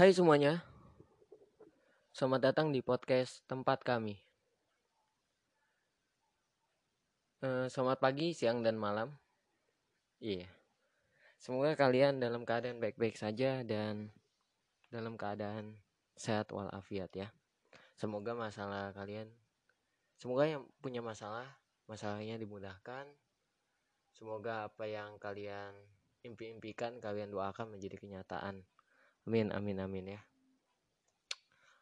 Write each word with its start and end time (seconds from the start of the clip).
Hai 0.00 0.16
semuanya, 0.16 0.64
selamat 2.16 2.40
datang 2.40 2.72
di 2.72 2.80
podcast 2.80 3.44
tempat 3.44 3.84
kami. 3.84 4.16
Eh, 7.44 7.68
selamat 7.68 8.00
pagi, 8.00 8.32
siang, 8.32 8.64
dan 8.64 8.80
malam. 8.80 9.12
Iya, 10.24 10.48
semoga 11.36 11.76
kalian 11.76 12.16
dalam 12.16 12.48
keadaan 12.48 12.80
baik-baik 12.80 13.20
saja 13.20 13.60
dan 13.60 14.08
dalam 14.88 15.20
keadaan 15.20 15.76
sehat 16.16 16.48
walafiat 16.48 17.12
ya. 17.12 17.28
Semoga 17.92 18.32
masalah 18.32 18.96
kalian, 18.96 19.28
semoga 20.16 20.48
yang 20.48 20.64
punya 20.80 21.04
masalah, 21.04 21.44
masalahnya 21.84 22.40
dimudahkan. 22.40 23.04
Semoga 24.16 24.64
apa 24.64 24.88
yang 24.88 25.20
kalian 25.20 25.76
impi-impikan, 26.24 26.96
kalian 27.04 27.28
doakan 27.28 27.76
menjadi 27.76 28.00
kenyataan. 28.00 28.64
Amin, 29.30 29.54
amin, 29.54 29.78
amin 29.78 30.18
ya. 30.18 30.20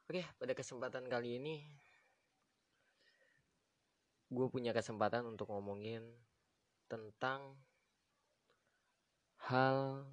Oke, 0.05 0.21
pada 0.37 0.53
kesempatan 0.53 1.09
kali 1.09 1.41
ini 1.41 1.65
gue 4.29 4.47
punya 4.53 4.77
kesempatan 4.77 5.25
untuk 5.25 5.49
ngomongin 5.49 6.05
tentang 6.93 7.57
hal 9.49 10.05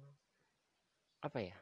apa 1.20 1.38
ya? 1.44 1.60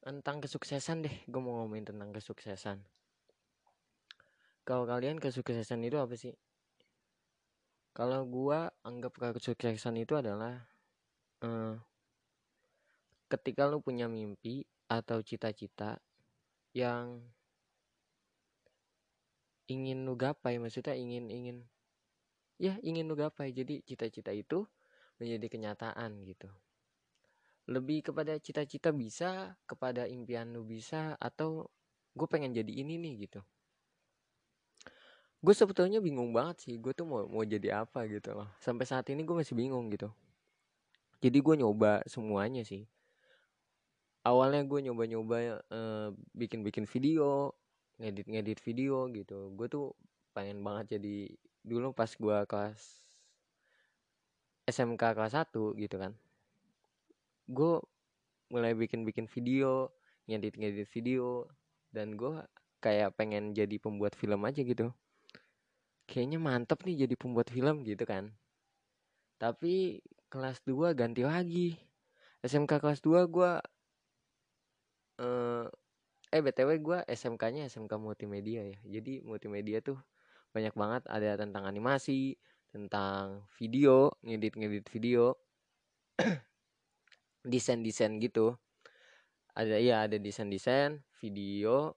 Tentang 0.00 0.40
kesuksesan 0.40 1.04
deh. 1.04 1.16
Gue 1.28 1.40
mau 1.44 1.60
ngomongin 1.60 1.92
tentang 1.92 2.16
kesuksesan. 2.16 2.80
Kalau 4.64 4.88
kalian 4.88 5.20
kesuksesan 5.20 5.84
itu 5.84 6.00
apa 6.00 6.16
sih? 6.16 6.32
Kalau 7.92 8.24
gue 8.24 8.64
anggap 8.80 9.12
kesuksesan 9.36 10.00
itu 10.00 10.16
adalah 10.16 10.56
eh, 11.44 11.76
ketika 13.32 13.64
lu 13.64 13.80
punya 13.80 14.12
mimpi 14.12 14.68
atau 14.92 15.24
cita-cita 15.24 15.96
yang 16.76 17.24
ingin 19.72 20.04
lu 20.04 20.12
gapai 20.20 20.60
maksudnya 20.60 20.92
ingin 20.92 21.32
ingin 21.32 21.64
ya 22.60 22.76
ingin 22.84 23.08
lu 23.08 23.16
gapai 23.16 23.56
jadi 23.56 23.80
cita-cita 23.88 24.36
itu 24.36 24.68
menjadi 25.16 25.48
kenyataan 25.48 26.28
gitu. 26.28 26.52
Lebih 27.72 28.12
kepada 28.12 28.36
cita-cita 28.36 28.92
bisa 28.92 29.56
kepada 29.64 30.04
impian 30.04 30.52
lu 30.52 30.68
bisa 30.68 31.16
atau 31.16 31.72
gue 32.12 32.28
pengen 32.28 32.52
jadi 32.52 32.68
ini 32.68 33.00
nih 33.00 33.14
gitu. 33.24 33.40
Gue 35.40 35.56
sebetulnya 35.56 36.04
bingung 36.04 36.36
banget 36.36 36.68
sih 36.68 36.74
gue 36.76 36.92
tuh 36.92 37.08
mau 37.08 37.24
mau 37.32 37.48
jadi 37.48 37.80
apa 37.88 38.04
gitu 38.12 38.36
loh. 38.36 38.52
Sampai 38.60 38.84
saat 38.84 39.08
ini 39.08 39.24
gue 39.24 39.36
masih 39.40 39.56
bingung 39.56 39.88
gitu. 39.88 40.12
Jadi 41.22 41.38
gue 41.38 41.54
nyoba 41.64 42.02
semuanya 42.04 42.66
sih 42.66 42.84
awalnya 44.22 44.62
gue 44.66 44.80
nyoba-nyoba 44.90 45.36
uh, 45.70 46.08
bikin-bikin 46.34 46.86
video 46.86 47.54
ngedit-ngedit 47.98 48.58
video 48.62 49.06
gitu. 49.10 49.52
Gue 49.54 49.66
tuh 49.70 49.94
pengen 50.32 50.64
banget 50.64 50.98
jadi 50.98 51.30
dulu 51.62 51.94
pas 51.94 52.10
gue 52.10 52.36
kelas 52.48 52.80
SMK 54.66 55.02
kelas 55.14 55.34
1 55.36 55.54
gitu 55.78 55.96
kan 56.00 56.14
gue 57.52 57.74
mulai 58.52 58.72
bikin-bikin 58.76 59.26
video 59.26 59.92
ngedit-ngedit 60.26 60.88
video. 60.92 61.48
Dan 61.92 62.16
gue 62.16 62.40
kayak 62.80 63.14
pengen 63.16 63.52
jadi 63.52 63.76
pembuat 63.76 64.16
film 64.16 64.44
aja 64.48 64.64
gitu. 64.64 64.92
Kayaknya 66.08 66.38
mantep 66.40 66.80
nih 66.84 67.06
jadi 67.06 67.14
pembuat 67.16 67.48
film 67.52 67.84
gitu 67.84 68.04
kan. 68.08 68.32
Tapi 69.36 70.00
kelas 70.32 70.64
2 70.64 70.96
ganti 70.96 71.22
lagi. 71.24 71.76
SMK 72.42 72.80
kelas 72.80 73.00
2 73.04 73.28
gue 73.28 73.50
uh, 75.20 75.66
eh 76.32 76.40
btw 76.40 76.70
gue 76.80 76.98
SMK-nya 77.04 77.68
SMK 77.68 77.92
multimedia 78.00 78.64
ya. 78.64 78.78
Jadi 78.88 79.20
multimedia 79.20 79.84
tuh 79.84 80.00
banyak 80.56 80.72
banget. 80.72 81.02
Ada 81.08 81.36
tentang 81.36 81.68
animasi 81.68 82.40
tentang 82.72 83.44
video 83.60 84.16
ngedit 84.24 84.56
ngedit 84.56 84.88
video 84.88 85.36
desain 87.52 87.84
desain 87.84 88.16
gitu. 88.16 88.56
Ada 89.52 89.76
ya 89.76 90.08
ada 90.08 90.16
desain 90.16 90.48
desain 90.48 91.04
video 91.20 91.92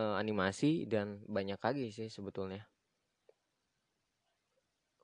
uh, 0.00 0.16
animasi 0.16 0.88
dan 0.88 1.20
banyak 1.28 1.60
lagi 1.60 1.92
sih 1.92 2.08
sebetulnya. 2.08 2.64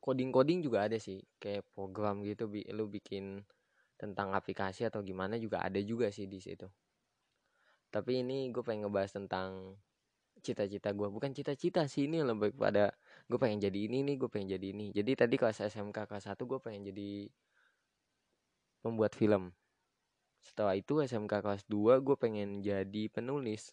Coding 0.01 0.33
coding 0.33 0.65
juga 0.65 0.89
ada 0.89 0.97
sih. 0.97 1.21
Kayak 1.37 1.69
program 1.77 2.25
gitu 2.25 2.49
lu 2.73 2.89
bikin 2.89 3.45
tentang 3.95 4.35
aplikasi 4.35 4.87
atau 4.87 5.01
gimana 5.01 5.39
juga 5.39 5.63
ada 5.63 5.79
juga 5.79 6.11
sih 6.11 6.27
di 6.27 6.43
situ. 6.43 6.67
Tapi 7.95 8.27
ini 8.27 8.51
gue 8.51 8.63
pengen 8.67 8.91
ngebahas 8.91 9.15
tentang 9.15 9.79
cita-cita 10.45 10.93
gue 10.93 11.09
bukan 11.09 11.33
cita-cita 11.33 11.89
sih 11.89 12.05
ini 12.05 12.21
lebih 12.21 12.53
pada 12.53 12.93
gue 13.31 13.39
pengen 13.41 13.65
jadi 13.65 13.89
ini 13.89 14.05
nih 14.05 14.17
gue 14.21 14.29
pengen 14.29 14.59
jadi 14.59 14.67
ini. 14.75 14.93
Jadi 14.93 15.15
tadi 15.15 15.35
kelas 15.39 15.63
SMK 15.63 16.11
kelas 16.11 16.27
1 16.29 16.37
gue 16.45 16.59
pengen 16.61 16.83
jadi 16.91 17.31
membuat 18.85 19.17
film. 19.17 19.55
Setelah 20.45 20.77
itu 20.77 21.01
SMK 21.01 21.41
kelas 21.41 21.63
2 21.71 22.05
gue 22.05 22.17
pengen 22.21 22.61
jadi 22.61 23.03
penulis. 23.09 23.73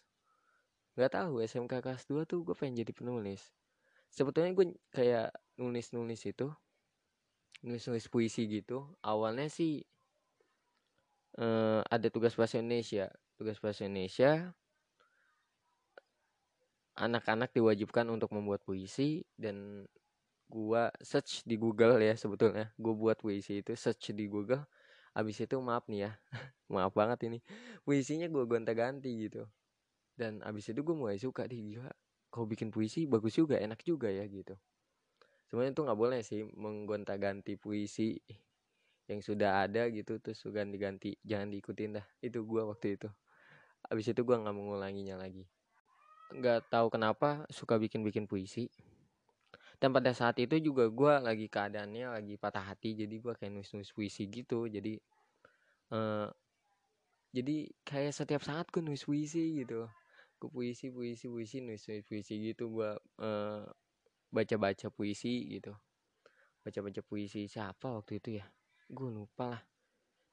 Nggak 0.96 1.12
tahu 1.18 1.44
SMK 1.44 1.84
kelas 1.84 2.08
2 2.08 2.24
tuh 2.24 2.40
gue 2.46 2.56
pengen 2.56 2.80
jadi 2.80 2.92
penulis. 2.96 3.52
Sebetulnya 4.08 4.56
gue 4.56 4.76
kayak 4.92 5.28
nulis-nulis 5.60 6.20
itu 6.24 6.48
nulis-nulis 7.62 8.08
puisi 8.08 8.48
gitu. 8.48 8.88
Awalnya 9.04 9.52
sih 9.52 9.84
uh, 11.38 11.80
ada 11.86 12.08
tugas 12.08 12.34
bahasa 12.34 12.58
Indonesia. 12.58 13.12
Tugas 13.36 13.58
bahasa 13.62 13.86
Indonesia 13.88 14.52
anak-anak 16.92 17.56
diwajibkan 17.56 18.04
untuk 18.12 18.36
membuat 18.36 18.60
puisi 18.68 19.24
dan 19.40 19.88
gua 20.52 20.92
search 21.00 21.40
di 21.48 21.56
Google 21.56 21.96
ya 22.00 22.12
sebetulnya. 22.16 22.68
Gua 22.76 22.92
buat 22.92 23.16
puisi 23.20 23.64
itu 23.64 23.72
search 23.72 24.12
di 24.12 24.28
Google. 24.28 24.64
Abis 25.12 25.44
itu 25.44 25.60
maaf 25.60 25.88
nih 25.88 26.08
ya 26.08 26.12
maaf 26.74 26.92
banget 26.92 27.28
ini. 27.28 27.38
Puisinya 27.84 28.28
gua 28.28 28.44
gonta-ganti 28.44 29.28
gitu. 29.28 29.48
Dan 30.12 30.44
abis 30.44 30.70
itu 30.70 30.84
gue 30.84 30.92
mulai 30.92 31.16
suka 31.16 31.48
di 31.48 31.72
gila 31.72 31.88
kau 32.32 32.48
bikin 32.48 32.72
puisi 32.72 33.04
bagus 33.04 33.36
juga 33.36 33.60
enak 33.60 33.84
juga 33.84 34.08
ya 34.08 34.24
gitu. 34.24 34.56
Sebenarnya 35.52 35.76
itu 35.76 35.82
nggak 35.84 36.00
boleh 36.00 36.20
sih 36.24 36.40
menggonta-ganti 36.56 37.60
puisi 37.60 38.16
yang 39.12 39.20
sudah 39.20 39.68
ada 39.68 39.86
gitu 39.92 40.16
terus 40.18 40.40
ganti-ganti 40.48 41.20
jangan 41.22 41.52
diikutin 41.52 42.00
dah. 42.00 42.06
Itu 42.24 42.48
gua 42.48 42.72
waktu 42.72 42.96
itu. 42.96 43.08
Abis 43.90 44.14
itu 44.14 44.22
gue 44.22 44.36
nggak 44.36 44.54
mengulanginya 44.54 45.18
lagi. 45.18 45.44
Nggak 46.32 46.70
tahu 46.70 46.86
kenapa 46.88 47.44
suka 47.50 47.76
bikin-bikin 47.76 48.30
puisi. 48.30 48.70
Dan 49.82 49.90
pada 49.90 50.14
saat 50.14 50.38
itu 50.38 50.62
juga 50.62 50.86
gue 50.86 51.14
lagi 51.18 51.50
keadaannya 51.50 52.14
lagi 52.14 52.38
patah 52.38 52.62
hati 52.62 52.94
jadi 52.94 53.18
gue 53.18 53.34
kayak 53.34 53.50
nulis-nulis 53.50 53.90
puisi 53.90 54.30
gitu. 54.30 54.70
Jadi 54.70 54.94
uh, 55.90 56.30
jadi 57.34 57.66
kayak 57.82 58.14
setiap 58.14 58.46
saat 58.46 58.70
gue 58.70 58.78
nulis 58.78 59.02
puisi 59.02 59.58
gitu. 59.58 59.90
Gue 60.38 60.50
puisi 60.54 60.86
puisi 60.94 61.26
puisi 61.26 61.56
nulis 61.60 61.82
nulis 61.90 62.06
puisi 62.06 62.34
gitu. 62.38 62.70
Gue 62.70 62.94
uh, 63.18 63.66
baca 64.30 64.56
baca 64.56 64.86
puisi 64.94 65.50
gitu. 65.50 65.74
Baca 66.62 66.78
baca 66.78 67.00
puisi 67.02 67.50
siapa 67.50 67.90
waktu 67.90 68.22
itu 68.22 68.38
ya 68.38 68.46
gue 68.92 69.08
lupa 69.08 69.56
lah. 69.56 69.62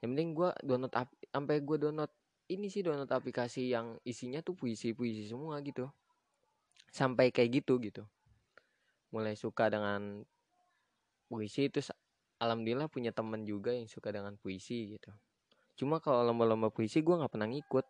Yang 0.03 0.09
penting 0.15 0.29
gue 0.35 0.49
download 0.67 0.93
sampai 1.31 1.55
gue 1.63 1.77
download 1.79 2.11
ini 2.51 2.67
sih 2.67 2.83
download 2.83 3.07
aplikasi 3.07 3.71
yang 3.71 3.95
isinya 4.03 4.43
tuh 4.43 4.53
puisi-puisi 4.59 5.31
semua 5.31 5.63
gitu. 5.63 5.87
Sampai 6.91 7.31
kayak 7.31 7.63
gitu 7.63 7.79
gitu. 7.79 8.03
Mulai 9.15 9.39
suka 9.39 9.71
dengan 9.71 10.21
puisi 11.31 11.71
itu 11.71 11.79
alhamdulillah 12.41 12.91
punya 12.91 13.15
teman 13.15 13.47
juga 13.47 13.71
yang 13.71 13.87
suka 13.87 14.11
dengan 14.11 14.35
puisi 14.35 14.97
gitu. 14.97 15.11
Cuma 15.79 16.03
kalau 16.03 16.27
lomba-lomba 16.27 16.67
puisi 16.67 16.99
gue 16.99 17.15
nggak 17.15 17.31
pernah 17.31 17.47
ngikut. 17.47 17.85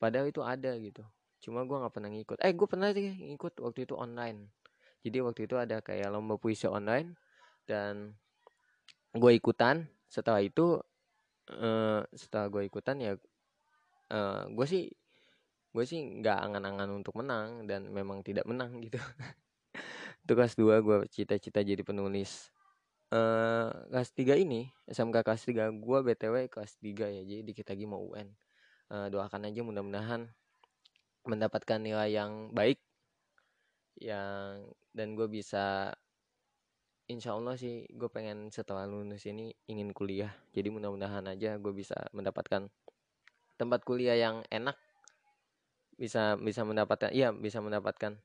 Padahal 0.00 0.28
itu 0.32 0.40
ada 0.40 0.72
gitu. 0.80 1.04
Cuma 1.44 1.64
gue 1.68 1.76
nggak 1.76 1.92
pernah 1.92 2.10
ngikut. 2.12 2.38
Eh 2.40 2.52
gue 2.56 2.66
pernah 2.68 2.92
sih 2.96 3.12
ngikut 3.12 3.60
waktu 3.60 3.84
itu 3.84 3.94
online. 3.96 4.48
Jadi 5.04 5.18
waktu 5.22 5.40
itu 5.46 5.54
ada 5.60 5.78
kayak 5.84 6.08
lomba 6.10 6.40
puisi 6.40 6.66
online 6.66 7.14
dan 7.66 8.14
gue 9.16 9.32
ikutan 9.34 9.88
setelah 10.06 10.40
itu 10.42 10.78
uh, 11.50 12.02
setelah 12.14 12.46
gue 12.50 12.62
ikutan 12.66 12.96
ya 12.98 13.12
uh, 14.10 14.44
gue 14.50 14.66
sih 14.66 14.84
gue 15.76 15.84
sih 15.84 16.00
nggak 16.00 16.38
angan-angan 16.40 16.88
untuk 16.88 17.20
menang 17.20 17.68
dan 17.68 17.92
memang 17.92 18.24
tidak 18.24 18.48
menang 18.48 18.80
gitu. 18.86 18.96
Itu 20.24 20.32
kelas 20.32 20.56
2 20.56 20.80
gue 20.80 20.96
cita-cita 21.12 21.60
jadi 21.60 21.84
penulis. 21.84 22.48
Uh, 23.06 23.70
kelas 23.92 24.10
3 24.18 24.42
ini 24.42 24.66
SMK 24.90 25.22
kelas 25.22 25.46
3 25.46 25.70
gue 25.78 25.98
BTW 26.02 26.50
kelas 26.50 26.74
3 26.82 27.06
ya 27.06 27.22
jadi 27.22 27.42
dikit 27.46 27.70
lagi 27.70 27.86
mau 27.86 28.02
UN 28.02 28.34
uh, 28.90 29.06
doakan 29.06 29.46
aja 29.46 29.62
mudah-mudahan 29.62 30.26
mendapatkan 31.22 31.78
nilai 31.78 32.18
yang 32.18 32.50
baik 32.50 32.82
yang 34.02 34.66
dan 34.90 35.14
gue 35.14 35.30
bisa 35.30 35.94
Insya 37.06 37.38
Allah 37.38 37.54
sih 37.54 37.86
gue 37.86 38.10
pengen 38.10 38.50
setelah 38.50 38.82
lulus 38.82 39.30
ini 39.30 39.54
ingin 39.70 39.94
kuliah. 39.94 40.34
Jadi 40.50 40.74
mudah-mudahan 40.74 41.22
aja 41.30 41.54
gue 41.54 41.70
bisa 41.70 41.94
mendapatkan 42.10 42.66
tempat 43.54 43.80
kuliah 43.86 44.18
yang 44.18 44.42
enak. 44.50 44.74
Bisa 45.94 46.34
bisa 46.34 46.66
mendapatkan 46.66 47.14
iya 47.14 47.30
bisa 47.30 47.62
mendapatkan. 47.62 48.18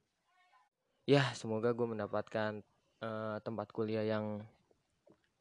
Ya 1.05 1.29
semoga 1.37 1.77
gue 1.77 1.85
mendapatkan 1.85 2.65
uh, 3.05 3.37
tempat 3.45 3.69
kuliah 3.69 4.01
yang 4.01 4.41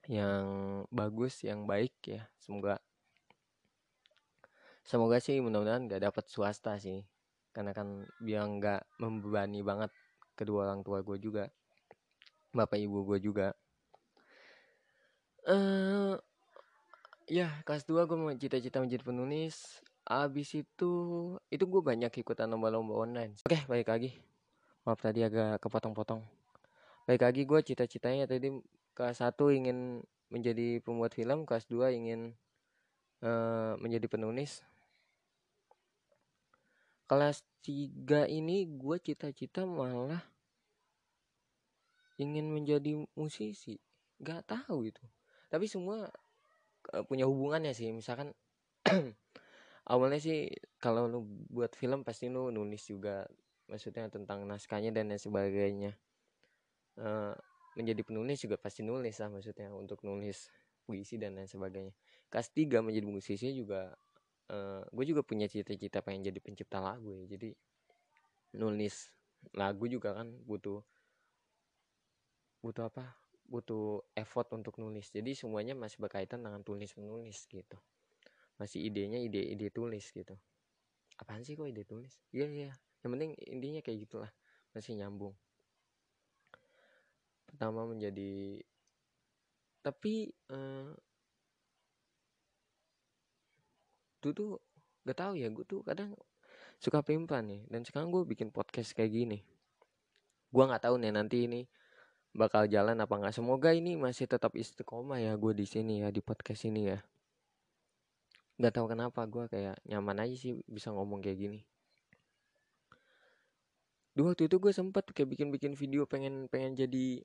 yang 0.04 0.44
bagus 0.92 1.40
yang 1.40 1.64
baik 1.64 1.96
ya. 2.04 2.28
Semoga 2.36 2.76
semoga 4.84 5.16
sih 5.16 5.40
mudah-mudahan 5.40 5.88
gak 5.88 6.12
dapat 6.12 6.28
swasta 6.28 6.76
sih. 6.76 7.08
Karena 7.56 7.72
kan 7.72 8.04
biar 8.20 8.44
nggak 8.44 9.00
membebani 9.00 9.64
banget 9.64 9.88
kedua 10.36 10.68
orang 10.68 10.84
tua 10.84 11.00
gue 11.00 11.16
juga 11.16 11.48
bapak 12.50 12.78
ibu 12.82 13.06
gue 13.06 13.18
juga. 13.22 13.54
Eh 15.46 15.54
uh, 15.54 16.14
ya 17.30 17.62
kelas 17.62 17.86
2 17.86 18.08
gue 18.10 18.18
mau 18.18 18.30
cita-cita 18.34 18.82
menjadi 18.82 19.06
penulis. 19.06 19.82
Abis 20.06 20.58
itu 20.58 20.92
itu 21.46 21.64
gue 21.64 21.82
banyak 21.82 22.10
ikutan 22.10 22.50
lomba-lomba 22.50 22.94
online. 22.98 23.38
Oke 23.46 23.62
baik 23.70 23.88
lagi. 23.88 24.10
Maaf 24.82 24.98
tadi 24.98 25.22
agak 25.22 25.62
kepotong-potong. 25.62 26.24
Baik 27.06 27.22
lagi 27.22 27.42
gue 27.46 27.60
cita-citanya 27.62 28.26
tadi 28.26 28.50
kelas 28.98 29.22
satu 29.22 29.54
ingin 29.54 30.02
menjadi 30.30 30.82
pembuat 30.82 31.14
film 31.14 31.46
kelas 31.46 31.66
2 31.70 31.94
ingin 31.94 32.34
uh, 33.22 33.78
menjadi 33.78 34.06
penulis. 34.10 34.66
Kelas 37.06 37.42
3 37.66 38.26
ini 38.30 38.66
gue 38.66 38.96
cita-cita 38.98 39.66
malah 39.66 40.22
ingin 42.20 42.52
menjadi 42.52 43.00
musisi 43.16 43.80
gak 44.20 44.44
tahu 44.52 44.92
itu 44.92 45.00
tapi 45.50 45.66
semua 45.66 46.06
uh, 46.94 47.04
punya 47.04 47.26
hubungannya 47.26 47.74
sih. 47.74 47.90
Misalkan 47.90 48.32
awalnya 49.92 50.22
sih 50.22 50.48
kalau 50.78 51.10
lu 51.10 51.26
buat 51.50 51.74
film 51.74 52.06
pasti 52.06 52.30
lu 52.30 52.54
nulis 52.54 52.86
juga 52.86 53.26
maksudnya 53.66 54.06
tentang 54.08 54.46
naskahnya 54.46 54.94
dan 54.94 55.10
lain 55.10 55.20
sebagainya. 55.20 55.92
Uh, 56.96 57.34
menjadi 57.78 58.02
penulis 58.02 58.42
juga 58.42 58.58
pasti 58.58 58.82
nulis 58.82 59.14
lah 59.22 59.30
maksudnya 59.30 59.70
untuk 59.74 60.02
nulis 60.06 60.50
puisi 60.86 61.18
dan 61.18 61.34
lain 61.34 61.50
sebagainya. 61.50 61.92
Kelas 62.30 62.54
tiga 62.54 62.78
menjadi 62.82 63.10
musisi 63.10 63.50
juga 63.50 63.90
uh, 64.54 64.82
gue 64.86 65.04
juga 65.04 65.26
punya 65.26 65.50
cita-cita 65.50 65.98
pengen 66.02 66.30
jadi 66.30 66.38
pencipta 66.38 66.78
lagu 66.78 67.10
ya. 67.10 67.26
Jadi 67.26 67.50
nulis 68.54 69.10
lagu 69.54 69.86
juga 69.90 70.14
kan 70.14 70.30
butuh 70.46 70.82
butuh 72.60 72.92
apa? 72.92 73.16
Butuh 73.48 74.04
effort 74.14 74.46
untuk 74.54 74.78
nulis. 74.78 75.10
Jadi 75.10 75.34
semuanya 75.34 75.74
masih 75.74 75.98
berkaitan 75.98 76.44
dengan 76.44 76.62
tulis 76.62 76.92
menulis 76.94 77.48
gitu. 77.50 77.76
Masih 78.60 78.84
idenya 78.84 79.18
ide-ide 79.18 79.72
tulis 79.72 80.12
gitu. 80.12 80.36
Apaan 81.18 81.42
sih 81.42 81.56
kok 81.56 81.66
ide 81.66 81.82
tulis? 81.82 82.20
Iya 82.30 82.46
iya. 82.46 82.72
Yang 83.02 83.10
penting 83.16 83.30
intinya 83.48 83.80
kayak 83.82 83.98
gitulah. 84.06 84.32
Masih 84.76 84.94
nyambung. 84.94 85.34
Pertama 87.48 87.88
menjadi 87.88 88.62
tapi 89.80 90.28
eh, 90.28 90.92
itu 94.20 94.28
tuh 94.36 94.50
gak 95.08 95.18
tahu 95.18 95.32
ya. 95.40 95.48
Gue 95.48 95.64
tuh 95.64 95.80
kadang 95.82 96.12
suka 96.78 97.00
pimpan 97.00 97.44
nih. 97.48 97.62
Dan 97.66 97.82
sekarang 97.82 98.12
gue 98.12 98.22
bikin 98.28 98.52
podcast 98.52 98.92
kayak 98.92 99.10
gini. 99.10 99.38
Gue 100.50 100.64
nggak 100.66 100.82
tahu 100.84 100.98
nih 100.98 101.14
nanti 101.14 101.46
ini 101.46 101.62
bakal 102.30 102.66
jalan 102.70 102.98
apa 103.02 103.14
nggak. 103.18 103.34
Semoga 103.34 103.74
ini 103.74 103.98
masih 103.98 104.30
tetap 104.30 104.54
istiqomah 104.54 105.18
ya 105.18 105.34
gue 105.34 105.52
di 105.54 105.66
sini 105.66 106.02
ya 106.02 106.08
di 106.14 106.22
podcast 106.22 106.66
ini 106.66 106.90
ya. 106.94 106.98
Nggak 108.60 108.72
tahu 108.76 108.86
kenapa 108.92 109.20
gue 109.26 109.44
kayak 109.50 109.76
nyaman 109.88 110.26
aja 110.26 110.36
sih 110.36 110.52
bisa 110.68 110.94
ngomong 110.94 111.24
kayak 111.24 111.38
gini. 111.38 111.60
Dua 114.14 114.34
waktu 114.34 114.50
itu 114.50 114.56
gue 114.58 114.72
sempat 114.74 115.06
kayak 115.10 115.38
bikin-bikin 115.38 115.72
video 115.78 116.04
pengen 116.04 116.50
pengen 116.50 116.76
jadi 116.76 117.24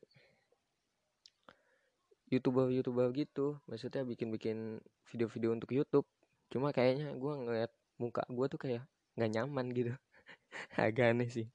youtuber 2.32 2.72
youtuber 2.74 3.12
gitu. 3.14 3.60
Maksudnya 3.70 4.02
bikin-bikin 4.08 4.82
video-video 5.12 5.50
untuk 5.54 5.70
YouTube. 5.76 6.08
Cuma 6.50 6.74
kayaknya 6.74 7.14
gue 7.14 7.34
ngeliat 7.34 7.72
muka 8.02 8.26
gue 8.30 8.46
tuh 8.50 8.60
kayak 8.62 8.84
nggak 9.18 9.32
nyaman 9.34 9.66
gitu. 9.76 9.94
Agak 10.80 11.14
aneh 11.14 11.30
sih 11.30 11.50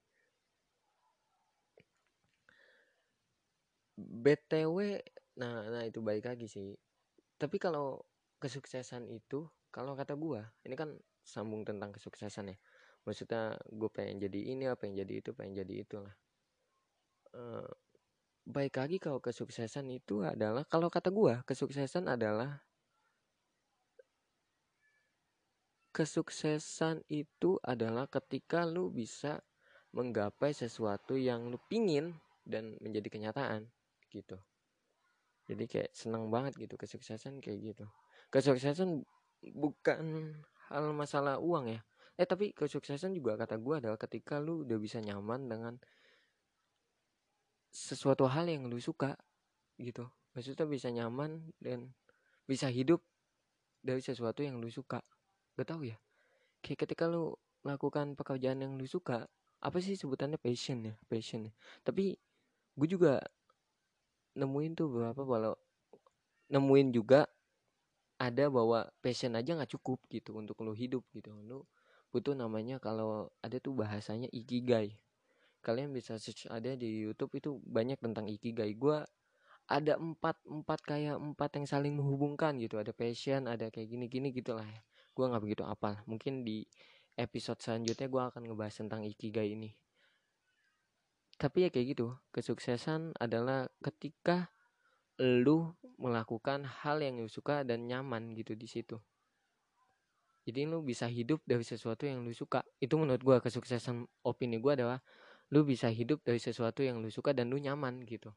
btw 4.00 5.00
nah 5.36 5.68
nah 5.68 5.82
itu 5.84 6.00
baik 6.00 6.28
lagi 6.28 6.46
sih. 6.48 6.76
Tapi 7.40 7.56
kalau 7.56 8.00
kesuksesan 8.40 9.08
itu 9.08 9.48
kalau 9.72 9.96
kata 9.96 10.16
gue 10.16 10.40
ini 10.66 10.74
kan 10.76 10.96
sambung 11.24 11.62
tentang 11.64 11.92
kesuksesan 11.92 12.52
ya. 12.52 12.56
Maksudnya 13.04 13.56
gue 13.68 13.90
pengen 13.92 14.20
jadi 14.20 14.40
ini 14.52 14.68
apa 14.68 14.84
yang 14.88 15.04
jadi 15.04 15.14
itu 15.24 15.30
pengen 15.32 15.64
jadi 15.64 15.74
itulah. 15.84 16.14
Uh, 17.30 17.68
baik 18.50 18.76
lagi 18.80 18.96
kalau 18.98 19.22
kesuksesan 19.22 19.86
itu 19.92 20.26
adalah 20.26 20.66
kalau 20.66 20.90
kata 20.90 21.14
gue 21.14 21.38
kesuksesan 21.46 22.10
adalah 22.10 22.58
kesuksesan 25.94 27.06
itu 27.06 27.60
adalah 27.62 28.10
ketika 28.10 28.66
lu 28.66 28.90
bisa 28.90 29.38
menggapai 29.94 30.54
sesuatu 30.54 31.14
yang 31.18 31.50
lu 31.50 31.58
pingin 31.70 32.14
dan 32.46 32.74
menjadi 32.82 33.06
kenyataan 33.10 33.70
gitu. 34.10 34.36
Jadi 35.50 35.64
kayak 35.66 35.90
senang 35.90 36.30
banget 36.30 36.54
gitu 36.54 36.78
kesuksesan 36.78 37.42
kayak 37.42 37.74
gitu. 37.74 37.86
Kesuksesan 38.30 39.02
bukan 39.54 40.34
hal 40.70 40.94
masalah 40.94 41.42
uang 41.42 41.74
ya. 41.74 41.80
Eh 42.14 42.28
tapi 42.28 42.52
kesuksesan 42.52 43.16
juga 43.16 43.34
kata 43.34 43.56
gue 43.58 43.74
adalah 43.80 43.98
ketika 43.98 44.38
lu 44.38 44.62
udah 44.62 44.78
bisa 44.78 45.00
nyaman 45.00 45.48
dengan 45.50 45.74
sesuatu 47.70 48.26
hal 48.30 48.46
yang 48.46 48.70
lu 48.70 48.78
suka 48.78 49.18
gitu. 49.80 50.06
Maksudnya 50.36 50.66
bisa 50.68 50.92
nyaman 50.94 51.50
dan 51.58 51.90
bisa 52.46 52.70
hidup 52.70 53.02
dari 53.82 54.04
sesuatu 54.04 54.44
yang 54.44 54.60
lu 54.60 54.70
suka. 54.70 55.02
Gak 55.58 55.66
tau 55.66 55.82
ya. 55.82 55.98
Kayak 56.60 56.86
ketika 56.86 57.08
lu 57.08 57.34
melakukan 57.66 58.14
pekerjaan 58.14 58.62
yang 58.62 58.76
lu 58.76 58.86
suka 58.86 59.26
apa 59.60 59.78
sih 59.82 59.96
sebutannya 59.96 60.38
passion 60.38 60.84
ya? 60.86 60.94
Passion 61.08 61.48
ya. 61.48 61.52
Tapi 61.82 62.14
gue 62.76 62.88
juga 62.88 63.18
nemuin 64.38 64.72
tuh 64.78 64.86
beberapa 64.90 65.22
kalau 65.26 65.54
nemuin 66.50 66.88
juga 66.94 67.26
ada 68.20 68.52
bahwa 68.52 68.84
passion 69.00 69.32
aja 69.38 69.56
nggak 69.56 69.72
cukup 69.80 70.04
gitu 70.12 70.36
untuk 70.36 70.60
lo 70.60 70.76
hidup 70.76 71.06
gitu. 71.16 71.32
Lo 71.46 71.70
butuh 72.12 72.36
namanya 72.36 72.76
kalau 72.82 73.32
ada 73.40 73.56
tuh 73.62 73.72
bahasanya 73.72 74.28
ikigai. 74.34 74.98
Kalian 75.64 75.92
bisa 75.92 76.16
search 76.20 76.48
ada 76.48 76.76
di 76.76 77.04
YouTube 77.04 77.32
itu 77.36 77.60
banyak 77.64 77.96
tentang 78.00 78.28
ikigai. 78.28 78.76
Gue 78.76 79.00
ada 79.70 79.94
empat 79.96 80.36
empat 80.44 80.80
kayak 80.84 81.16
empat 81.16 81.50
yang 81.60 81.66
saling 81.68 81.94
menghubungkan 81.96 82.58
gitu. 82.60 82.76
Ada 82.76 82.92
passion 82.92 83.48
ada 83.48 83.72
kayak 83.72 83.88
gini 83.88 84.06
gini 84.10 84.28
gitulah 84.34 84.66
ya. 84.66 84.80
gue 85.10 85.26
nggak 85.26 85.42
begitu 85.42 85.64
apa 85.66 86.00
mungkin 86.06 86.46
di 86.46 86.64
episode 87.18 87.60
selanjutnya 87.60 88.08
gue 88.08 88.22
akan 88.30 88.42
ngebahas 88.46 88.74
tentang 88.80 89.02
ikigai 89.04 89.52
ini 89.52 89.74
tapi 91.40 91.64
ya 91.64 91.68
kayak 91.72 91.96
gitu 91.96 92.12
kesuksesan 92.36 93.16
adalah 93.16 93.72
ketika 93.80 94.52
lu 95.16 95.72
melakukan 95.96 96.68
hal 96.68 97.00
yang 97.00 97.16
lu 97.16 97.28
suka 97.32 97.64
dan 97.64 97.88
nyaman 97.88 98.36
gitu 98.36 98.52
di 98.52 98.68
situ. 98.68 99.00
Jadi 100.44 100.68
lu 100.68 100.84
bisa 100.84 101.08
hidup 101.08 101.40
dari 101.44 101.64
sesuatu 101.64 102.08
yang 102.08 102.24
lu 102.24 102.32
suka. 102.32 102.64
Itu 102.80 102.96
menurut 102.96 103.20
gue 103.20 103.36
kesuksesan 103.40 104.04
opini 104.24 104.56
gue 104.60 104.72
adalah 104.72 105.00
lu 105.52 105.64
bisa 105.64 105.88
hidup 105.88 106.24
dari 106.24 106.40
sesuatu 106.40 106.80
yang 106.84 107.00
lu 107.00 107.08
suka 107.12 107.32
dan 107.32 107.48
lu 107.48 107.60
nyaman 107.60 108.04
gitu. 108.04 108.32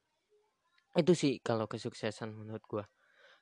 Itu 0.95 1.11
sih 1.15 1.39
kalau 1.43 1.67
kesuksesan 1.67 2.31
menurut 2.31 2.63
gue 2.67 2.83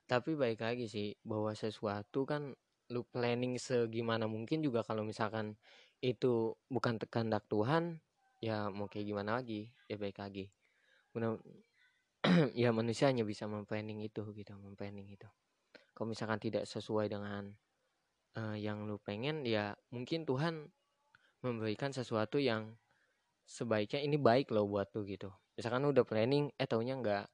tapi 0.06 0.34
baik 0.34 0.60
lagi 0.62 0.86
sih 0.90 1.14
bahwa 1.22 1.54
sesuatu 1.54 2.26
kan 2.26 2.52
lu 2.92 3.02
planning 3.08 3.56
segimana 3.56 4.26
mungkin 4.26 4.60
juga 4.60 4.84
kalau 4.84 5.06
misalkan 5.06 5.56
itu 6.02 6.58
bukan 6.68 6.98
kehendak 6.98 7.46
Tuhan 7.46 8.02
ya 8.42 8.66
mau 8.74 8.90
kayak 8.90 9.06
gimana 9.06 9.38
lagi? 9.38 9.70
Ya 9.86 9.96
baik 9.96 10.18
lagi. 10.18 10.50
Ya 12.62 12.70
manusia 12.70 13.10
hanya 13.10 13.26
bisa 13.26 13.50
memplanning 13.50 13.98
itu 14.02 14.22
gitu 14.34 14.54
memplanning 14.54 15.10
itu. 15.10 15.26
Kalau 15.92 16.06
misalkan 16.10 16.38
tidak 16.38 16.64
sesuai 16.70 17.10
dengan 17.10 17.50
uh, 18.38 18.56
yang 18.56 18.86
lu 18.86 18.96
pengen 19.02 19.42
ya 19.42 19.74
mungkin 19.90 20.22
Tuhan 20.22 20.70
memberikan 21.42 21.90
sesuatu 21.90 22.38
yang 22.38 22.78
sebaiknya 23.42 24.00
ini 24.06 24.16
baik 24.16 24.54
loh 24.54 24.70
buat 24.70 24.94
lu 24.94 25.02
gitu. 25.04 25.34
Misalkan 25.58 25.82
lu 25.82 25.90
udah 25.90 26.06
planning 26.06 26.54
eh 26.56 26.68
taunya 26.70 26.94
nggak 26.96 27.26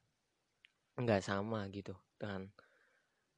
nggak 0.99 1.21
sama 1.23 1.69
gitu 1.71 1.95
dengan 2.17 2.49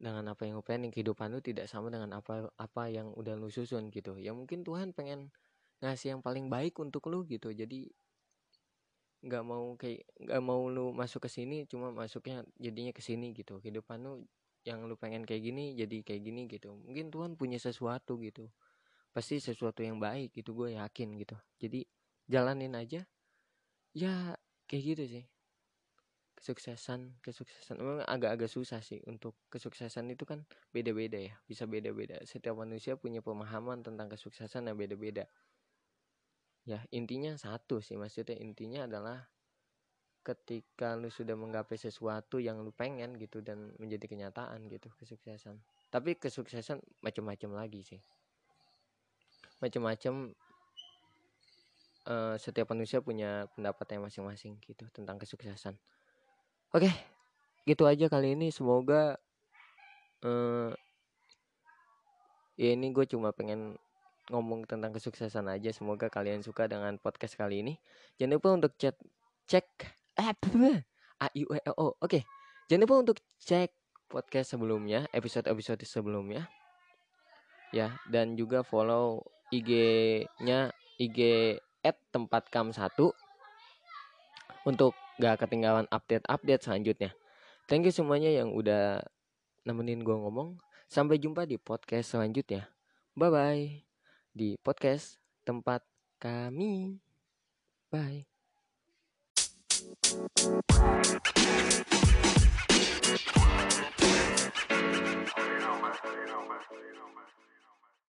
dengan 0.01 0.33
apa 0.33 0.47
yang 0.47 0.63
lu 0.63 0.65
planning. 0.65 0.95
Kehidupan 0.95 1.35
lu 1.35 1.43
tidak 1.43 1.67
sama 1.67 1.91
dengan 1.91 2.15
apa 2.15 2.47
apa 2.57 2.83
yang 2.89 3.11
udah 3.19 3.35
lu 3.35 3.51
susun 3.51 3.91
gitu. 3.91 4.17
Ya 4.17 4.31
mungkin 4.31 4.63
Tuhan 4.63 4.95
pengen 4.95 5.35
ngasih 5.81 6.17
yang 6.17 6.21
paling 6.21 6.47
baik 6.53 6.77
untuk 6.79 7.09
lu 7.09 7.25
gitu. 7.25 7.51
Jadi 7.51 7.89
nggak 9.21 9.45
mau 9.45 9.77
kayak 9.77 10.01
nggak 10.17 10.41
mau 10.41 10.65
lu 10.73 10.97
masuk 10.97 11.29
ke 11.29 11.31
sini 11.33 11.69
cuma 11.69 11.93
masuknya 11.93 12.45
jadinya 12.57 12.93
ke 12.93 13.03
sini 13.05 13.33
gitu. 13.37 13.61
Kehidupan 13.61 14.01
lu 14.05 14.25
yang 14.65 14.85
lu 14.85 14.97
pengen 14.97 15.25
kayak 15.25 15.41
gini 15.45 15.77
jadi 15.77 16.05
kayak 16.05 16.23
gini 16.25 16.43
gitu. 16.49 16.77
Mungkin 16.85 17.09
Tuhan 17.09 17.37
punya 17.37 17.57
sesuatu 17.57 18.21
gitu. 18.21 18.49
Pasti 19.11 19.41
sesuatu 19.41 19.81
yang 19.83 19.99
baik 19.99 20.37
gitu 20.37 20.53
gue 20.55 20.77
yakin 20.77 21.17
gitu. 21.21 21.37
Jadi 21.61 21.85
jalanin 22.29 22.77
aja. 22.77 23.05
Ya 23.97 24.37
kayak 24.69 24.85
gitu 24.97 25.05
sih. 25.09 25.25
Kesuksesan 26.37 27.21
kesuksesan. 27.21 27.77
Memang 27.81 28.05
agak-agak 28.09 28.49
susah 28.49 28.81
sih 28.81 29.05
untuk 29.05 29.37
kesuksesan 29.53 30.09
itu 30.13 30.25
kan 30.25 30.45
beda-beda 30.73 31.21
ya. 31.21 31.35
Bisa 31.45 31.65
beda-beda. 31.69 32.21
Setiap 32.25 32.57
manusia 32.57 32.97
punya 32.97 33.21
pemahaman 33.21 33.85
tentang 33.85 34.09
kesuksesan 34.09 34.69
yang 34.69 34.77
beda-beda 34.77 35.29
ya 36.69 36.81
intinya 36.93 37.33
satu 37.37 37.81
sih 37.81 37.97
maksudnya 37.97 38.37
intinya 38.37 38.85
adalah 38.85 39.25
ketika 40.21 41.01
lu 41.01 41.09
sudah 41.09 41.33
menggapai 41.33 41.81
sesuatu 41.81 42.37
yang 42.37 42.61
lu 42.61 42.71
pengen 42.77 43.17
gitu 43.17 43.41
dan 43.41 43.73
menjadi 43.81 44.05
kenyataan 44.05 44.69
gitu 44.69 44.93
kesuksesan. 45.01 45.57
Tapi 45.89 46.21
kesuksesan 46.21 46.79
macam-macam 47.01 47.65
lagi 47.65 47.81
sih. 47.81 48.01
Macam-macam 49.65 50.37
uh, 52.05 52.37
setiap 52.37 52.69
manusia 52.73 53.01
punya 53.01 53.49
pendapatnya 53.57 54.05
masing-masing 54.05 54.61
gitu 54.69 54.85
tentang 54.93 55.17
kesuksesan. 55.17 55.81
Oke, 56.77 56.93
gitu 57.65 57.89
aja 57.89 58.07
kali 58.13 58.37
ini. 58.37 58.53
Semoga 58.53 59.17
uh, 60.23 60.71
ya 62.61 62.77
ini 62.77 62.93
gue 62.93 63.09
cuma 63.09 63.33
pengen 63.33 63.81
ngomong 64.31 64.65
tentang 64.65 64.95
kesuksesan 64.95 65.51
aja. 65.51 65.75
Semoga 65.75 66.07
kalian 66.07 66.41
suka 66.47 66.71
dengan 66.71 66.97
podcast 67.03 67.35
kali 67.35 67.67
ini. 67.67 67.75
Jangan 68.17 68.39
lupa 68.39 68.49
untuk 68.55 68.73
chat 68.79 68.95
cek 69.51 69.67
eh 70.17 70.31
a 71.21 71.27
u 71.35 71.53
e 71.53 71.61
o. 71.75 71.87
Oke. 71.99 72.23
Jangan 72.71 72.83
lupa 72.87 72.97
untuk 73.03 73.17
cek 73.43 73.71
podcast 74.07 74.55
sebelumnya, 74.55 75.11
episode-episode 75.11 75.83
sebelumnya. 75.83 76.47
Ya, 77.71 77.99
dan 78.11 78.35
juga 78.35 78.67
follow 78.67 79.23
IG-nya 79.51 80.75
IG 80.99 81.19
at 81.83 81.99
tempat 82.11 82.51
kam 82.51 82.75
1 82.75 82.95
untuk 84.67 84.93
gak 85.23 85.47
ketinggalan 85.47 85.87
update-update 85.91 86.63
selanjutnya. 86.63 87.11
Thank 87.71 87.87
you 87.87 87.95
semuanya 87.95 88.31
yang 88.35 88.51
udah 88.51 89.03
nemenin 89.63 90.03
gue 90.03 90.17
ngomong. 90.17 90.59
Sampai 90.91 91.23
jumpa 91.23 91.47
di 91.47 91.55
podcast 91.55 92.19
selanjutnya. 92.19 92.67
Bye-bye 93.15 93.90
di 94.31 94.57
podcast 94.63 95.19
tempat 95.43 95.83
kami. 96.23 96.99
Bye. 97.91 98.27